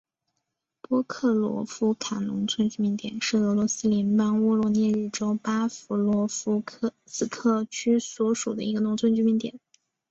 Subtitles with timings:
[0.81, 6.63] 波克罗夫卡农村居民点是俄罗斯联邦沃罗涅日州巴甫洛夫
[7.05, 9.59] 斯克区所属的一个农村居民点。